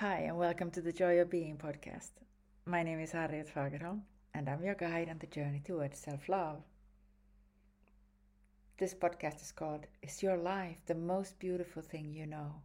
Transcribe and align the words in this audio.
Hi, 0.00 0.24
and 0.28 0.36
welcome 0.36 0.70
to 0.72 0.82
the 0.82 0.92
Joy 0.92 1.20
of 1.20 1.30
Being 1.30 1.56
podcast. 1.56 2.10
My 2.66 2.82
name 2.82 3.00
is 3.00 3.12
Harriet 3.12 3.48
Fagerholm, 3.48 4.02
and 4.34 4.46
I'm 4.46 4.62
your 4.62 4.74
guide 4.74 5.08
on 5.08 5.16
the 5.18 5.26
journey 5.26 5.62
towards 5.64 5.98
self 5.98 6.28
love. 6.28 6.62
This 8.76 8.92
podcast 8.92 9.40
is 9.40 9.52
called 9.52 9.86
Is 10.02 10.22
Your 10.22 10.36
Life 10.36 10.76
the 10.84 10.94
Most 10.94 11.38
Beautiful 11.38 11.80
Thing 11.80 12.12
You 12.12 12.26
Know? 12.26 12.56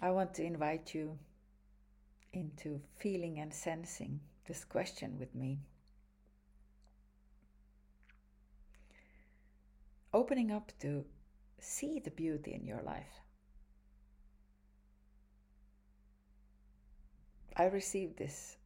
I 0.00 0.10
want 0.10 0.34
to 0.34 0.42
invite 0.42 0.96
you 0.96 1.16
into 2.32 2.80
feeling 2.96 3.38
and 3.38 3.54
sensing 3.54 4.18
this 4.48 4.64
question 4.64 5.16
with 5.20 5.32
me. 5.32 5.60
Opening 10.12 10.50
up 10.50 10.72
to 10.80 11.04
see 11.60 12.00
the 12.00 12.10
beauty 12.10 12.52
in 12.52 12.66
your 12.66 12.82
life. 12.82 13.29
I 17.56 17.64
received 17.64 18.16
this 18.16 18.56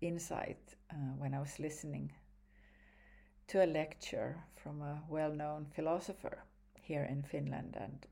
insight 0.00 0.76
uh, 0.90 0.94
when 1.18 1.34
I 1.34 1.40
was 1.40 1.58
listening 1.58 2.12
to 3.48 3.64
a 3.64 3.66
lecture 3.66 4.36
from 4.56 4.82
a 4.82 5.02
well 5.08 5.32
known 5.32 5.66
philosopher 5.74 6.44
here 6.80 7.04
in 7.04 7.22
Finland, 7.22 7.76
and 7.80 8.06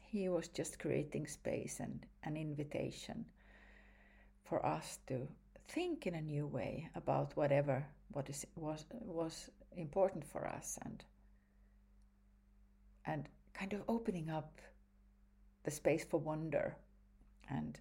he 0.00 0.28
was 0.28 0.48
just 0.48 0.78
creating 0.78 1.26
space 1.26 1.80
and 1.80 2.06
an 2.24 2.36
invitation 2.36 3.26
for 4.44 4.64
us 4.64 4.98
to 5.06 5.28
think 5.68 6.06
in 6.06 6.14
a 6.14 6.22
new 6.22 6.46
way 6.46 6.88
about 6.94 7.36
whatever 7.36 7.84
what 8.12 8.30
is 8.30 8.46
was 8.56 8.86
was 8.90 9.50
important 9.76 10.24
for 10.24 10.46
us 10.46 10.78
and 10.84 11.04
and 13.04 13.28
kind 13.52 13.72
of 13.72 13.82
opening 13.88 14.30
up 14.30 14.60
the 15.64 15.70
space 15.70 16.04
for 16.04 16.18
wonder 16.18 16.76
and 17.50 17.80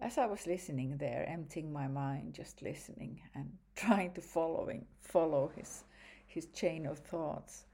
as 0.00 0.18
I 0.18 0.26
was 0.26 0.46
listening 0.46 0.96
there, 0.98 1.24
emptying 1.28 1.72
my 1.72 1.88
mind, 1.88 2.34
just 2.34 2.62
listening 2.62 3.20
and 3.34 3.50
trying 3.76 4.12
to 4.12 4.20
following 4.20 4.86
follow 5.00 5.50
his 5.56 5.84
his 6.26 6.46
chain 6.46 6.86
of 6.86 6.98
thoughts, 6.98 7.66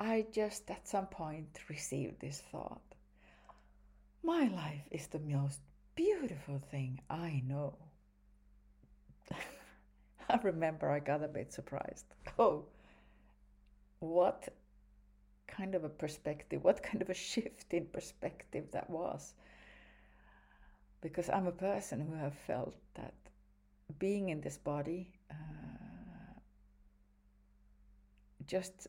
I 0.00 0.26
just 0.32 0.70
at 0.70 0.88
some 0.88 1.06
point 1.06 1.58
received 1.68 2.20
this 2.20 2.40
thought. 2.50 2.82
My 4.22 4.48
life 4.48 4.86
is 4.90 5.06
the 5.08 5.18
most 5.18 5.60
beautiful 5.94 6.58
thing 6.70 7.00
I 7.10 7.42
know. 7.46 7.76
I 10.28 10.38
remember 10.42 10.90
I 10.90 11.00
got 11.00 11.22
a 11.22 11.28
bit 11.28 11.52
surprised. 11.52 12.06
Oh, 12.38 12.64
what 14.00 14.48
kind 15.46 15.74
of 15.74 15.84
a 15.84 15.88
perspective, 15.88 16.64
what 16.64 16.82
kind 16.82 17.00
of 17.02 17.10
a 17.10 17.14
shift 17.14 17.72
in 17.72 17.86
perspective 17.86 18.64
that 18.72 18.90
was 18.90 19.34
because 21.04 21.28
I'm 21.28 21.46
a 21.46 21.52
person 21.52 22.00
who 22.00 22.14
have 22.14 22.32
felt 22.46 22.74
that 22.94 23.12
being 23.98 24.30
in 24.30 24.40
this 24.40 24.56
body, 24.56 25.10
uh, 25.30 26.40
just 28.46 28.86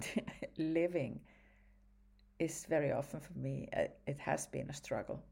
living, 0.58 1.20
is 2.40 2.66
very 2.68 2.90
often 2.90 3.20
for 3.20 3.38
me, 3.38 3.68
uh, 3.76 3.84
it 4.08 4.18
has 4.18 4.48
been 4.48 4.68
a 4.70 4.74
struggle. 4.74 5.22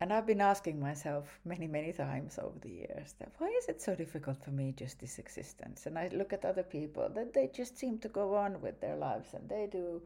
And 0.00 0.12
I've 0.12 0.26
been 0.26 0.40
asking 0.40 0.80
myself 0.80 1.38
many, 1.44 1.68
many 1.68 1.92
times 1.92 2.40
over 2.42 2.58
the 2.60 2.70
years 2.70 3.14
that 3.20 3.32
why 3.38 3.48
is 3.60 3.68
it 3.68 3.80
so 3.80 3.94
difficult 3.94 4.42
for 4.42 4.50
me 4.50 4.74
just 4.76 4.98
this 4.98 5.20
existence? 5.20 5.86
And 5.86 5.96
I 5.96 6.08
look 6.12 6.32
at 6.32 6.44
other 6.44 6.64
people 6.64 7.08
that 7.14 7.34
they 7.34 7.48
just 7.54 7.78
seem 7.78 7.98
to 7.98 8.08
go 8.08 8.34
on 8.34 8.60
with 8.60 8.80
their 8.80 8.96
lives 8.96 9.28
and 9.32 9.48
they 9.48 9.68
do, 9.70 10.02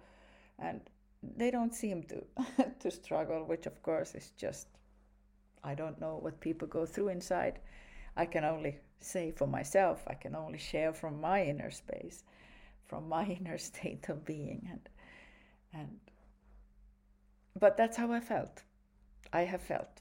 and 0.58 0.82
they 1.22 1.50
don't 1.50 1.74
seem 1.74 2.02
to 2.04 2.24
to 2.80 2.90
struggle, 2.90 3.44
which 3.44 3.66
of 3.66 3.82
course 3.82 4.14
is 4.14 4.30
just 4.36 4.68
I 5.64 5.74
don't 5.74 6.00
know 6.00 6.18
what 6.20 6.40
people 6.40 6.68
go 6.68 6.86
through 6.86 7.08
inside. 7.08 7.60
I 8.16 8.26
can 8.26 8.44
only 8.44 8.78
say 9.00 9.30
for 9.30 9.46
myself, 9.46 10.02
I 10.06 10.14
can 10.14 10.34
only 10.34 10.58
share 10.58 10.92
from 10.92 11.20
my 11.20 11.42
inner 11.44 11.70
space, 11.70 12.24
from 12.86 13.08
my 13.08 13.24
inner 13.40 13.58
state 13.58 14.08
of 14.08 14.24
being 14.24 14.68
and 14.70 14.88
and 15.72 16.00
but 17.58 17.76
that's 17.76 17.96
how 17.96 18.12
I 18.12 18.20
felt. 18.20 18.62
I 19.32 19.42
have 19.42 19.62
felt 19.62 20.00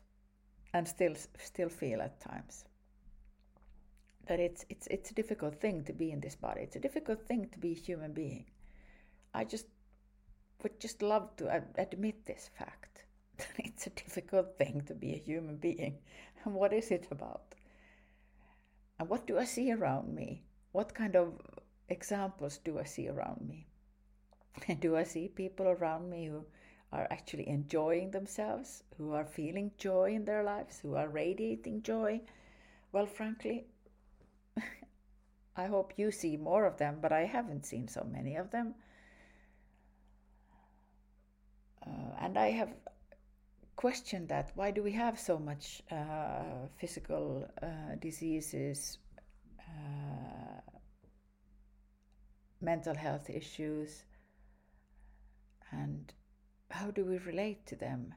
and 0.74 0.88
still 0.88 1.16
still 1.38 1.70
feel 1.70 2.02
at 2.02 2.20
times 2.20 2.66
that 4.28 4.40
it's 4.40 4.66
it's 4.70 4.88
it's 4.88 5.12
a 5.12 5.14
difficult 5.14 5.60
thing 5.60 5.84
to 5.84 5.94
be 5.94 6.12
in 6.12 6.20
this 6.20 6.36
body. 6.36 6.62
It's 6.62 6.76
a 6.76 6.80
difficult 6.80 7.22
thing 7.28 7.50
to 7.50 7.60
be 7.60 7.72
a 7.72 7.76
human 7.76 8.14
being. 8.14 8.46
I 9.34 9.44
just 9.44 9.68
would 10.64 10.80
just 10.80 11.02
love 11.02 11.36
to 11.38 11.50
ad- 11.50 11.76
admit 11.78 12.26
this 12.26 12.50
fact 12.58 13.04
that 13.38 13.52
it's 13.58 13.88
a 13.88 13.92
difficult 13.92 14.58
thing 14.58 14.82
to 14.88 14.94
be 14.94 15.14
a 15.14 15.18
human 15.18 15.58
being. 15.58 15.98
And 16.44 16.54
what 16.54 16.74
is 16.74 16.92
it 16.92 17.08
about? 17.12 17.56
And 19.00 19.10
what 19.10 19.28
do 19.28 19.38
I 19.38 19.46
see 19.46 19.72
around 19.72 20.14
me? 20.14 20.44
What 20.72 20.94
kind 20.94 21.16
of 21.16 21.34
examples 21.90 22.60
do 22.60 22.80
I 22.80 22.84
see 22.84 23.10
around 23.10 23.42
me? 23.48 23.68
And 24.68 24.80
do 24.82 24.96
I 24.96 25.04
see 25.04 25.28
people 25.28 25.68
around 25.68 26.10
me 26.10 26.28
who 26.28 26.46
are 26.92 27.08
actually 27.10 27.48
enjoying 27.48 28.12
themselves, 28.12 28.84
who 28.98 29.14
are 29.14 29.26
feeling 29.26 29.72
joy 29.78 30.14
in 30.14 30.26
their 30.26 30.44
lives, 30.44 30.80
who 30.80 30.96
are 30.96 31.08
radiating 31.10 31.82
joy? 31.84 32.22
Well, 32.92 33.06
frankly, 33.06 33.66
I 35.56 35.66
hope 35.66 35.94
you 35.98 36.12
see 36.12 36.38
more 36.38 36.66
of 36.66 36.78
them, 36.78 37.00
but 37.02 37.12
I 37.12 37.26
haven't 37.26 37.66
seen 37.66 37.88
so 37.88 38.04
many 38.04 38.36
of 38.36 38.52
them. 38.52 38.76
Uh, 41.86 42.11
and 42.22 42.38
I 42.38 42.52
have 42.52 42.74
questioned 43.76 44.30
that. 44.30 44.52
Why 44.54 44.70
do 44.72 44.84
we 44.84 44.92
have 44.92 45.20
so 45.20 45.40
much 45.40 45.82
uh, 45.92 46.68
physical 46.78 47.48
uh, 47.62 47.96
diseases, 48.00 49.00
uh, 49.60 50.62
mental 52.62 52.96
health 52.96 53.30
issues, 53.30 54.04
and 55.72 56.14
how 56.70 56.92
do 56.92 57.04
we 57.06 57.18
relate 57.18 57.66
to 57.68 57.76
them? 57.76 58.14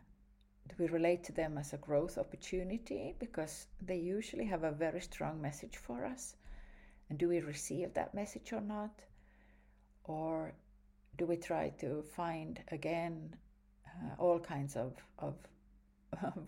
Do 0.69 0.75
we 0.79 0.87
relate 0.87 1.25
to 1.25 1.33
them 1.33 1.57
as 1.57 1.73
a 1.73 1.79
growth 1.79 2.19
opportunity 2.19 3.15
because 3.19 3.67
they 3.81 3.97
usually 3.97 4.45
have 4.47 4.65
a 4.65 4.73
very 4.73 5.01
strong 5.01 5.41
message 5.41 5.77
for 5.79 6.05
us? 6.05 6.37
And 7.09 7.19
do 7.19 7.29
we 7.29 7.41
receive 7.41 7.95
that 7.95 8.15
message 8.15 8.53
or 8.53 8.61
not? 8.61 9.03
Or 10.05 10.55
do 11.17 11.27
we 11.27 11.37
try 11.37 11.71
to 11.81 12.03
find 12.03 12.61
again 12.69 13.37
uh, 14.03 14.23
all 14.23 14.39
kinds 14.39 14.77
of, 14.77 14.93
of 15.19 15.35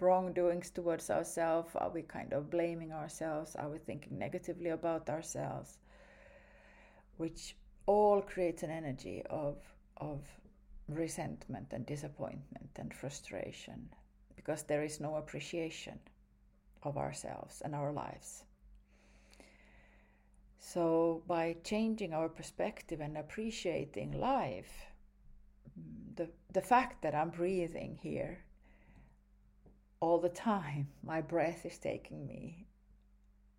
wrongdoings 0.00 0.70
towards 0.70 1.10
ourselves? 1.10 1.74
Are 1.76 1.90
we 1.90 2.02
kind 2.02 2.32
of 2.32 2.50
blaming 2.50 2.92
ourselves? 2.92 3.56
Are 3.56 3.68
we 3.68 3.78
thinking 3.78 4.18
negatively 4.18 4.70
about 4.70 5.08
ourselves? 5.08 5.78
Which 7.16 7.56
all 7.86 8.20
creates 8.20 8.62
an 8.62 8.70
energy 8.70 9.22
of, 9.30 9.56
of 9.96 10.20
resentment 10.88 11.72
and 11.72 11.86
disappointment 11.86 12.70
and 12.76 12.92
frustration 12.94 13.88
because 14.36 14.62
there 14.62 14.84
is 14.84 15.00
no 15.00 15.16
appreciation 15.16 15.98
of 16.82 16.96
ourselves 16.96 17.62
and 17.64 17.74
our 17.74 17.92
lives. 17.92 18.44
So, 20.58 21.22
by 21.26 21.56
changing 21.64 22.12
our 22.12 22.28
perspective 22.28 23.00
and 23.00 23.16
appreciating 23.16 24.12
life, 24.12 24.86
the, 26.16 26.28
the 26.53 26.60
fact 26.60 27.03
that 27.03 27.15
I'm 27.15 27.31
breathing 27.31 27.99
here 28.00 28.38
all 30.00 30.19
the 30.19 30.28
time, 30.28 30.88
my 31.03 31.21
breath 31.21 31.65
is 31.65 31.78
taking 31.78 32.27
me 32.27 32.66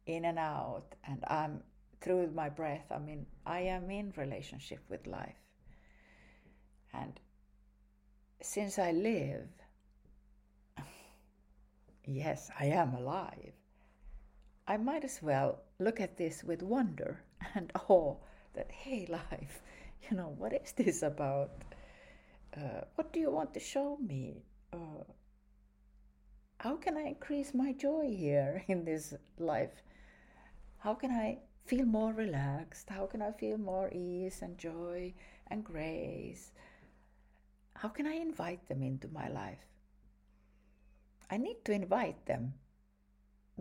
in 0.06 0.26
and 0.26 0.40
out, 0.40 0.96
and 1.06 1.24
I'm 1.28 1.62
through 2.02 2.32
my 2.34 2.50
breath, 2.50 2.86
I 2.92 3.00
mean, 3.00 3.26
I 3.46 3.62
am 3.62 3.90
in 3.90 4.14
relationship 4.16 4.80
with 4.90 5.08
life. 5.08 5.36
And 6.94 7.20
since 8.42 8.80
I 8.80 8.92
live, 8.92 9.48
yes, 12.06 12.50
I 12.60 12.66
am 12.66 12.94
alive, 12.94 13.54
I 14.68 14.78
might 14.78 15.04
as 15.04 15.22
well 15.22 15.60
look 15.80 16.00
at 16.00 16.18
this 16.18 16.44
with 16.44 16.62
wonder 16.62 17.22
and 17.56 17.72
awe 17.90 18.16
that, 18.54 18.72
hey, 18.72 19.08
life, 19.10 19.62
you 20.10 20.18
know, 20.18 20.34
what 20.38 20.54
is 20.54 20.72
this 20.74 21.04
about? 21.04 21.52
Uh, 22.58 22.82
what 22.96 23.14
do 23.14 23.20
you 23.20 23.32
want 23.32 23.54
to 23.54 23.60
show 23.60 23.98
me? 23.98 24.44
Uh, 24.74 25.04
how 26.60 26.76
can 26.76 26.98
I 26.98 27.02
increase 27.02 27.54
my 27.54 27.72
joy 27.74 28.10
here 28.10 28.64
in 28.68 28.84
this 28.84 29.14
life? 29.38 29.84
How 30.80 30.94
can 30.94 31.12
I 31.12 31.40
feel 31.66 31.86
more 31.86 32.14
relaxed? 32.14 32.90
How 32.90 33.06
can 33.06 33.22
I 33.22 33.32
feel 33.32 33.58
more 33.58 33.90
ease 33.94 34.42
and 34.42 34.58
joy 34.58 35.14
and 35.48 35.64
grace? 35.64 36.52
How 37.76 37.90
can 37.90 38.08
I 38.08 38.14
invite 38.14 38.68
them 38.68 38.82
into 38.82 39.08
my 39.10 39.28
life? 39.30 39.66
I 41.30 41.38
need 41.38 41.64
to 41.66 41.74
invite 41.74 42.26
them 42.26 42.54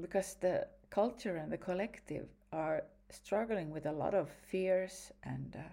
because 0.00 0.34
the 0.34 0.68
culture 0.88 1.36
and 1.36 1.52
the 1.52 1.58
collective 1.58 2.28
are 2.52 2.84
struggling 3.10 3.70
with 3.70 3.86
a 3.86 3.92
lot 3.92 4.14
of 4.14 4.30
fears 4.50 5.12
and 5.24 5.56
uh, 5.56 5.68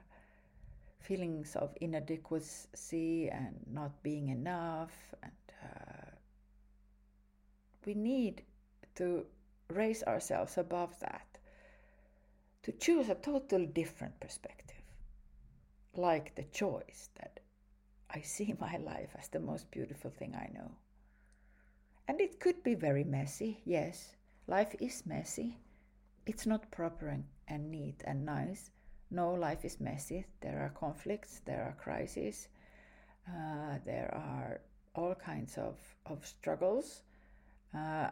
feelings 1.04 1.56
of 1.56 1.78
inadequacy 1.82 3.30
and 3.30 3.56
not 3.72 4.02
being 4.04 4.30
enough. 4.30 4.94
And 5.22 5.32
uh, 5.64 6.12
we 7.86 7.94
need 7.94 8.44
to 8.96 9.26
raise 9.70 10.04
ourselves 10.04 10.58
above 10.58 11.00
that, 11.00 11.38
to 12.64 12.72
choose 12.72 13.10
a 13.10 13.16
totally 13.16 13.66
different 13.66 14.20
perspective, 14.20 14.82
like 15.96 16.36
the 16.36 16.44
choice 16.44 17.10
that 17.16 17.40
I 18.10 18.22
see 18.22 18.56
my 18.60 18.78
life 18.78 19.10
as 19.18 19.28
the 19.28 19.40
most 19.40 19.70
beautiful 19.72 20.12
thing 20.12 20.36
I 20.36 20.50
know. 20.54 20.72
And 22.08 22.20
it 22.22 22.40
could 22.40 22.64
be 22.64 22.76
very 22.76 23.04
messy, 23.04 23.62
yes. 23.66 24.16
Life 24.48 24.76
is 24.80 25.06
messy. 25.06 25.58
It's 26.26 26.46
not 26.46 26.70
proper 26.72 27.08
and, 27.08 27.24
and 27.48 27.72
neat 27.72 28.04
and 28.06 28.26
nice. 28.26 28.72
No, 29.14 29.32
life 29.36 29.64
is 29.64 29.80
messy. 29.80 30.26
There 30.42 30.60
are 30.60 30.70
conflicts, 30.70 31.42
there 31.46 31.64
are 31.64 31.78
crises, 31.80 32.48
uh, 33.30 33.78
there 33.86 34.12
are 34.12 34.60
all 34.96 35.14
kinds 35.14 35.56
of, 35.56 35.78
of 36.08 36.26
struggles. 36.26 37.04
Uh, 37.76 38.10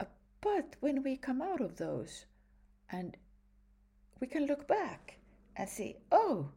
uh, 0.00 0.06
but 0.40 0.76
when 0.80 1.02
we 1.02 1.18
come 1.18 1.42
out 1.42 1.60
of 1.60 1.76
those 1.76 2.24
and 2.90 3.18
we 4.18 4.26
can 4.26 4.46
look 4.46 4.66
back 4.66 5.18
and 5.56 5.68
see, 5.68 5.96
oh, 6.10 6.48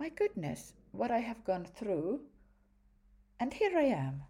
my 0.00 0.08
goodness, 0.08 0.72
what 0.90 1.12
I 1.12 1.18
have 1.18 1.44
gone 1.44 1.64
through, 1.64 2.22
and 3.38 3.54
here 3.54 3.78
I 3.78 3.84
am 3.84 4.24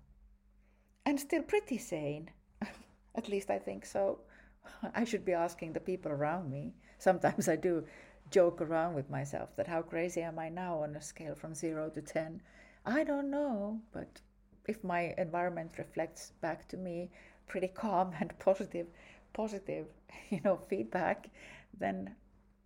and 1.06 1.18
still 1.18 1.42
pretty 1.42 1.78
sane. 1.78 2.30
At 3.14 3.30
least 3.30 3.48
I 3.50 3.58
think 3.58 3.86
so. 3.86 4.20
I 4.94 5.04
should 5.04 5.24
be 5.24 5.32
asking 5.32 5.72
the 5.72 5.80
people 5.80 6.12
around 6.12 6.50
me. 6.50 6.74
Sometimes 6.98 7.48
I 7.48 7.56
do 7.56 7.84
joke 8.30 8.60
around 8.60 8.94
with 8.94 9.10
myself 9.10 9.54
that 9.56 9.66
how 9.66 9.82
crazy 9.82 10.22
am 10.22 10.38
I 10.38 10.48
now 10.48 10.82
on 10.82 10.96
a 10.96 11.02
scale 11.02 11.34
from 11.34 11.54
0 11.54 11.90
to 11.90 12.02
10? 12.02 12.40
I 12.86 13.04
don't 13.04 13.30
know, 13.30 13.80
but 13.92 14.20
if 14.66 14.82
my 14.84 15.14
environment 15.18 15.72
reflects 15.78 16.32
back 16.40 16.68
to 16.68 16.76
me 16.76 17.10
pretty 17.46 17.68
calm 17.68 18.12
and 18.20 18.38
positive 18.38 18.86
positive, 19.32 19.86
you 20.30 20.40
know, 20.44 20.56
feedback, 20.68 21.30
then 21.78 22.14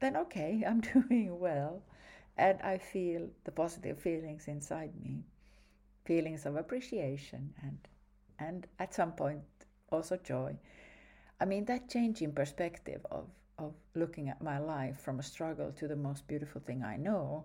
then 0.00 0.16
okay, 0.16 0.62
I'm 0.66 0.80
doing 0.80 1.38
well 1.38 1.82
and 2.36 2.60
I 2.62 2.78
feel 2.78 3.28
the 3.44 3.50
positive 3.52 3.98
feelings 3.98 4.46
inside 4.48 4.92
me. 5.00 5.24
Feelings 6.04 6.46
of 6.46 6.56
appreciation 6.56 7.54
and 7.62 7.78
and 8.38 8.66
at 8.78 8.94
some 8.94 9.12
point 9.12 9.42
also 9.90 10.16
joy. 10.16 10.56
I 11.40 11.44
mean, 11.44 11.64
that 11.66 11.88
change 11.88 12.22
in 12.22 12.32
perspective 12.32 13.04
of, 13.10 13.26
of 13.58 13.74
looking 13.94 14.28
at 14.28 14.42
my 14.42 14.58
life 14.58 15.00
from 15.00 15.18
a 15.18 15.22
struggle 15.22 15.72
to 15.72 15.88
the 15.88 15.96
most 15.96 16.26
beautiful 16.26 16.60
thing 16.60 16.82
I 16.82 16.96
know, 16.96 17.44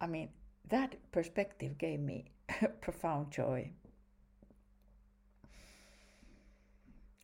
I 0.00 0.06
mean, 0.06 0.30
that 0.68 0.96
perspective 1.12 1.78
gave 1.78 2.00
me 2.00 2.24
profound 2.80 3.30
joy. 3.30 3.70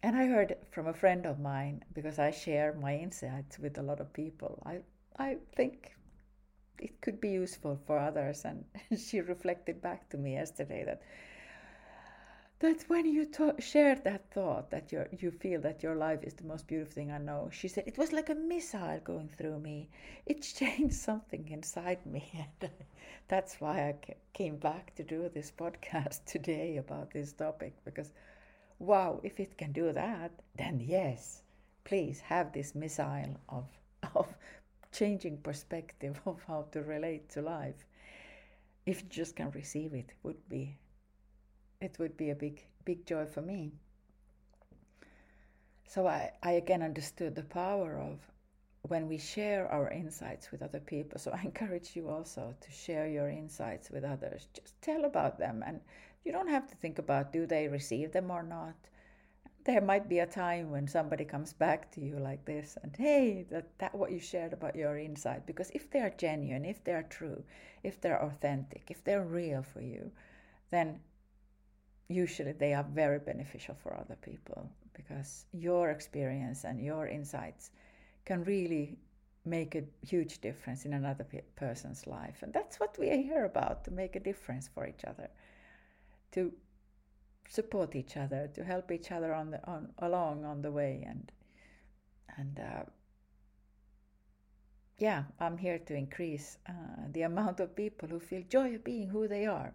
And 0.03 0.17
I 0.17 0.27
heard 0.27 0.57
from 0.71 0.87
a 0.87 0.95
friend 0.95 1.27
of 1.27 1.41
mine, 1.41 1.85
because 1.93 2.19
I 2.19 2.31
share 2.31 2.73
my 2.75 2.97
insights 2.97 3.59
with 3.59 3.77
a 3.79 3.83
lot 3.83 4.01
of 4.01 4.13
people, 4.13 4.63
I, 4.65 4.81
I 5.19 5.39
think 5.57 5.97
it 6.79 7.01
could 7.01 7.21
be 7.21 7.31
useful 7.31 7.81
for 7.87 7.99
others. 7.99 8.45
And 8.45 8.65
she 8.99 9.21
reflected 9.21 9.83
back 9.83 10.09
to 10.11 10.19
me 10.19 10.35
yesterday 10.35 10.85
that 10.85 11.03
that 12.59 12.83
when 12.89 13.05
you 13.05 13.27
to- 13.27 13.61
shared 13.61 14.03
that 14.05 14.31
thought 14.31 14.71
that 14.71 14.91
you 14.91 15.07
you 15.11 15.31
feel 15.31 15.61
that 15.61 15.83
your 15.83 15.95
life 15.95 16.23
is 16.23 16.35
the 16.35 16.45
most 16.45 16.67
beautiful 16.67 16.95
thing 16.95 17.13
I 17.13 17.19
know, 17.19 17.51
she 17.53 17.69
said 17.69 17.85
it 17.87 17.99
was 17.99 18.13
like 18.13 18.31
a 18.31 18.35
missile 18.35 19.01
going 19.01 19.29
through 19.29 19.59
me. 19.61 19.91
It 20.25 20.41
changed 20.61 20.95
something 20.95 21.49
inside 21.49 22.05
me, 22.07 22.25
and 22.63 22.71
that's 23.29 23.61
why 23.61 23.81
I 23.89 24.15
came 24.33 24.57
back 24.57 24.95
to 24.95 25.03
do 25.03 25.29
this 25.29 25.53
podcast 25.53 26.25
today 26.27 26.79
about 26.79 27.11
this 27.11 27.33
topic 27.33 27.75
because, 27.85 28.13
wow, 28.79 29.21
if 29.23 29.39
it 29.39 29.59
can 29.59 29.73
do 29.73 29.93
that, 29.93 30.33
then 30.57 30.81
yes, 30.81 31.43
please 31.85 32.21
have 32.21 32.53
this 32.53 32.75
missile 32.75 33.37
of 33.49 33.67
of 34.15 34.35
changing 34.93 35.37
perspective 35.39 36.21
of 36.25 36.43
how 36.49 36.63
to 36.73 36.83
relate 36.83 37.29
to 37.31 37.43
life. 37.43 37.85
If 38.87 39.03
you 39.03 39.09
just 39.11 39.37
can 39.37 39.51
receive 39.51 39.93
it, 39.93 40.13
would 40.23 40.49
be 40.49 40.79
it 41.81 41.99
would 41.99 42.17
be 42.17 42.31
a 42.31 42.35
big 42.35 42.65
big 42.85 43.05
joy 43.07 43.27
for 43.27 43.43
me. 43.43 43.73
So 45.89 46.07
I, 46.07 46.33
I 46.43 46.53
again 46.53 46.83
understood 46.83 47.35
the 47.35 47.43
power 47.45 47.99
of 47.99 48.19
when 48.83 49.09
we 49.09 49.19
share 49.19 49.71
our 49.71 49.91
insights 49.91 50.51
with 50.51 50.63
other 50.63 50.81
people. 50.81 51.19
So 51.19 51.33
I 51.33 51.43
encourage 51.45 51.97
you 51.97 52.09
also 52.09 52.55
to 52.61 52.71
share 52.73 53.07
your 53.07 53.29
insights 53.29 53.91
with 53.91 54.05
others. 54.05 54.49
Just 54.53 54.81
tell 54.81 55.05
about 55.05 55.39
them 55.39 55.63
and 55.67 55.81
you 56.25 56.33
don't 56.33 56.49
have 56.49 56.67
to 56.69 56.75
think 56.77 56.99
about 56.99 57.33
do 57.33 57.47
they 57.47 57.69
receive 57.69 58.13
them 58.13 58.31
or 58.31 58.43
not. 58.43 58.75
There 59.65 59.81
might 59.81 60.09
be 60.09 60.21
a 60.21 60.27
time 60.27 60.71
when 60.71 60.87
somebody 60.87 61.25
comes 61.25 61.53
back 61.53 61.91
to 61.93 62.01
you 62.01 62.19
like 62.19 62.45
this 62.45 62.79
and 62.83 62.95
hey, 62.97 63.45
that, 63.51 63.67
that 63.79 63.95
what 63.95 64.13
you 64.13 64.21
shared 64.21 64.53
about 64.53 64.77
your 64.77 64.97
insight. 64.97 65.45
Because 65.47 65.71
if 65.71 65.91
they 65.91 66.01
are 66.01 66.11
genuine, 66.11 66.65
if 66.65 66.85
they 66.85 66.93
are 66.93 67.03
true, 67.03 67.43
if 67.83 68.01
they're 68.01 68.23
authentic, 68.23 68.91
if 68.91 69.03
they're 69.03 69.25
real 69.25 69.63
for 69.63 69.81
you, 69.81 70.13
then 70.71 71.01
usually 72.09 72.53
they 72.53 72.75
are 72.75 72.85
very 72.85 73.19
beneficial 73.19 73.75
for 73.83 73.97
other 73.97 74.17
people 74.23 74.71
because 74.95 75.47
your 75.53 75.91
experience 75.91 76.65
and 76.65 76.81
your 76.81 77.07
insights 77.07 77.71
can 78.25 78.45
really 78.45 78.99
make 79.45 79.75
a 79.75 79.85
huge 80.05 80.41
difference 80.41 80.85
in 80.85 80.93
another 80.93 81.25
pe- 81.25 81.43
person's 81.55 82.07
life. 82.07 82.43
And 82.43 82.53
that's 82.53 82.81
what 82.81 82.97
we 82.99 83.11
are 83.11 83.17
here 83.17 83.45
about 83.45 83.85
to 83.85 83.91
make 83.91 84.17
a 84.17 84.21
difference 84.21 84.69
for 84.69 84.87
each 84.87 85.05
other 85.07 85.29
to 86.33 86.53
support 87.49 87.95
each 87.95 88.17
other 88.17 88.51
to 88.55 88.65
help 88.65 88.91
each 88.91 89.13
other 89.13 89.33
on 89.33 89.51
the 89.51 89.65
on 89.69 89.93
along 90.01 90.45
on 90.45 90.63
the 90.63 90.73
way. 90.73 91.05
And 91.07 91.31
and 92.37 92.59
uh, 92.59 92.83
yeah 94.99 95.25
i'm 95.41 95.59
here 95.59 95.79
to 95.79 95.95
increase 95.95 96.57
uh, 96.69 96.73
the 97.13 97.23
amount 97.23 97.61
of 97.61 97.77
people 97.77 98.09
who 98.09 98.19
feel 98.19 98.43
joy 98.49 98.75
of 98.75 98.85
being 98.85 99.09
who 99.09 99.29
they 99.29 99.47
are. 99.47 99.75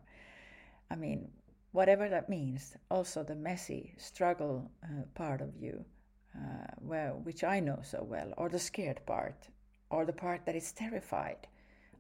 I 0.90 0.96
mean 0.96 1.30
whatever 1.72 2.10
that 2.10 2.30
means, 2.30 2.76
also 2.90 3.24
the 3.24 3.36
messy 3.36 3.94
struggle 3.98 4.72
uh, 4.84 5.04
part 5.16 5.42
of 5.42 5.56
you, 5.56 5.86
uh, 6.36 6.68
well, 6.80 7.20
which 7.24 7.44
I 7.44 7.60
know 7.60 7.80
so 7.84 8.04
well, 8.04 8.34
or 8.38 8.50
the 8.50 8.60
scared 8.60 9.06
part, 9.06 9.48
or 9.90 10.06
the 10.06 10.14
part 10.14 10.46
that 10.46 10.56
is 10.56 10.72
terrified. 10.72 11.48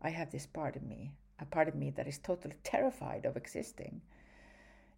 I 0.01 0.09
have 0.09 0.31
this 0.31 0.45
part 0.45 0.75
of 0.75 0.83
me, 0.83 1.12
a 1.39 1.45
part 1.45 1.67
of 1.67 1.75
me 1.75 1.91
that 1.91 2.07
is 2.07 2.17
totally 2.17 2.55
terrified 2.63 3.25
of 3.25 3.38
existing 3.38 4.01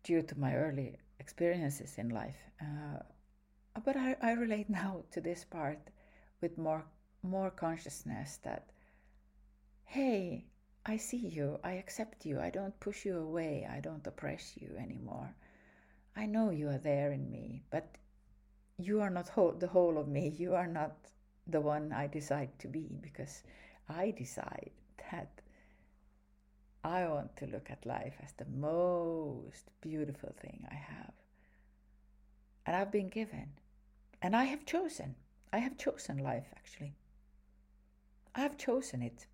due 0.04 0.22
to 0.22 0.40
my 0.40 0.56
early 0.56 0.98
experiences 1.20 1.96
in 1.98 2.10
life. 2.10 2.38
Uh, 2.62 3.00
but 3.84 3.98
I, 3.98 4.16
I 4.22 4.32
relate 4.34 4.70
now 4.82 5.04
to 5.12 5.22
this 5.22 5.44
part 5.44 5.80
with 6.42 6.58
more 6.58 6.86
more 7.26 7.50
consciousness 7.50 8.40
that 8.44 8.66
hey 9.86 10.46
I 10.86 10.98
see 10.98 11.18
you, 11.18 11.60
I 11.64 11.74
accept 11.74 12.26
you, 12.26 12.40
I 12.40 12.50
don't 12.50 12.78
push 12.80 13.06
you 13.06 13.18
away, 13.18 13.68
I 13.70 13.80
don't 13.80 14.06
oppress 14.06 14.54
you 14.58 14.76
anymore. 14.78 15.34
I 16.16 16.26
know 16.26 16.50
you 16.50 16.70
are 16.70 16.78
there 16.78 17.12
in 17.12 17.32
me, 17.32 17.64
but 17.70 17.98
you 18.78 19.02
are 19.02 19.10
not 19.10 19.30
whole, 19.30 19.54
the 19.54 19.68
whole 19.68 19.98
of 19.98 20.08
me. 20.08 20.30
You 20.30 20.56
are 20.56 20.68
not 20.68 20.96
the 21.48 21.62
one 21.62 21.92
I 21.94 22.08
decide 22.08 22.58
to 22.60 22.68
be 22.68 22.98
because 23.02 23.44
I 23.90 24.12
decide 24.12 24.72
that 25.12 25.42
I 26.84 27.08
want 27.08 27.36
to 27.38 27.48
look 27.48 27.70
at 27.70 27.86
life 27.86 28.16
as 28.22 28.34
the 28.34 28.46
most 28.46 29.70
beautiful 29.82 30.34
thing 30.42 30.68
I 30.70 30.76
have. 30.76 31.14
And 32.66 32.76
I've 32.76 32.92
been 32.92 33.10
given. 33.10 33.50
And 34.22 34.36
I 34.36 34.46
have 34.46 34.66
chosen. 34.66 35.16
I 35.52 35.60
have 35.60 35.78
chosen 35.78 36.18
life, 36.18 36.48
actually. 36.56 36.94
I 38.36 38.42
have 38.42 38.58
chosen 38.58 39.02
it 39.02 39.28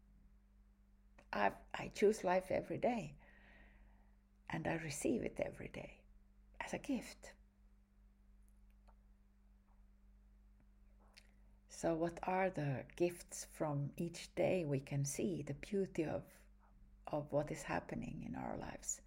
I, 1.31 1.51
I 1.73 1.91
choose 1.93 2.23
life 2.23 2.49
every 2.49 2.77
day 2.77 3.13
and 4.49 4.67
I 4.67 4.75
receive 4.83 5.23
it 5.23 5.39
every 5.39 5.69
day 5.69 5.93
as 6.65 6.73
a 6.73 6.79
gift. 6.79 7.33
So, 11.69 11.93
what 11.93 12.19
are 12.23 12.49
the 12.49 12.83
gifts 12.97 13.47
from 13.53 13.91
each 13.95 14.35
day 14.35 14.65
we 14.65 14.79
can 14.79 15.05
see? 15.05 15.43
The 15.43 15.53
beauty 15.53 16.03
of, 16.03 16.23
of 17.07 17.31
what 17.31 17.51
is 17.51 17.63
happening 17.63 18.25
in 18.27 18.35
our 18.35 18.57
lives. 18.57 18.99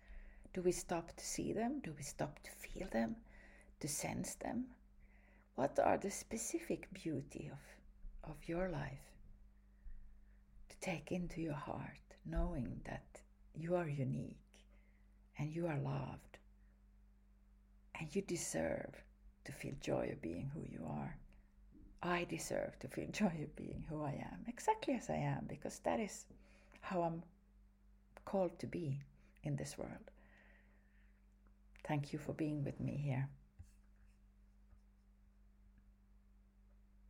Do 0.54 0.62
we 0.62 0.72
stop 0.72 1.14
to 1.16 1.24
see 1.24 1.52
them? 1.52 1.80
Do 1.80 1.92
we 1.96 2.02
stop 2.02 2.38
to 2.44 2.50
feel 2.50 2.88
them? 2.88 3.16
To 3.80 3.88
sense 3.88 4.36
them? 4.36 4.66
What 5.54 5.78
are 5.78 5.98
the 5.98 6.10
specific 6.10 6.88
beauty 6.94 7.50
of, 7.52 8.30
of 8.30 8.48
your 8.48 8.70
life 8.70 9.12
to 10.70 10.76
take 10.80 11.12
into 11.12 11.42
your 11.42 11.60
heart? 11.68 12.01
Knowing 12.24 12.80
that 12.84 13.20
you 13.54 13.74
are 13.74 13.88
unique 13.88 14.38
and 15.38 15.50
you 15.54 15.66
are 15.66 15.78
loved 15.78 16.38
and 17.98 18.14
you 18.14 18.22
deserve 18.22 18.94
to 19.44 19.52
feel 19.52 19.74
joy 19.80 20.08
of 20.12 20.22
being 20.22 20.50
who 20.54 20.62
you 20.62 20.84
are. 20.88 21.16
I 22.02 22.24
deserve 22.24 22.78
to 22.80 22.88
feel 22.88 23.08
joy 23.12 23.32
of 23.42 23.56
being 23.56 23.84
who 23.88 24.02
I 24.02 24.12
am, 24.12 24.44
exactly 24.48 24.94
as 24.94 25.10
I 25.10 25.16
am, 25.16 25.46
because 25.48 25.78
that 25.80 26.00
is 26.00 26.26
how 26.80 27.02
I'm 27.02 27.22
called 28.24 28.58
to 28.60 28.66
be 28.66 29.00
in 29.44 29.56
this 29.56 29.76
world. 29.78 30.10
Thank 31.86 32.12
you 32.12 32.18
for 32.18 32.32
being 32.32 32.64
with 32.64 32.78
me 32.80 32.96
here. 32.96 33.28